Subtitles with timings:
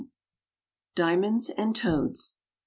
[0.95, 2.39] DIAMONDS AND TOADS.